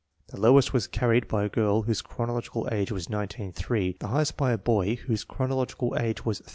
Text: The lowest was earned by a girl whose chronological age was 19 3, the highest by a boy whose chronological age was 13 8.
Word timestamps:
The 0.29 0.39
lowest 0.41 0.73
was 0.73 0.89
earned 0.99 1.27
by 1.27 1.43
a 1.43 1.49
girl 1.49 1.83
whose 1.83 2.01
chronological 2.01 2.67
age 2.71 2.91
was 2.91 3.07
19 3.07 3.51
3, 3.53 3.97
the 3.99 4.07
highest 4.07 4.35
by 4.35 4.51
a 4.51 4.57
boy 4.57 4.95
whose 4.95 5.23
chronological 5.23 5.95
age 5.95 6.25
was 6.25 6.39
13 6.39 6.47
8. 6.47 6.49